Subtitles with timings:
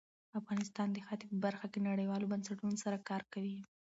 [0.39, 3.57] افغانستان د ښتې په برخه کې نړیوالو بنسټونو سره کار کوي.